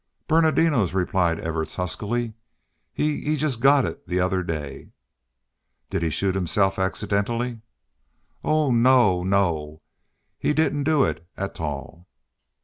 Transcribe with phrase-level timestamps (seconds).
[0.27, 2.33] "Ber nardino's," replied Evarts, huskily.
[2.91, 4.89] "He he jest got it the other day."
[5.91, 7.61] "Did he shoot himself accidentally?"
[8.43, 9.23] "Oh no!
[9.23, 9.83] No!
[10.39, 12.07] He didn't do it atall."